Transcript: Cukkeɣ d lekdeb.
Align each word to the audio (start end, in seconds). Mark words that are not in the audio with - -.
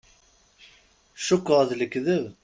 Cukkeɣ 1.25 1.61
d 1.69 1.71
lekdeb. 1.79 2.23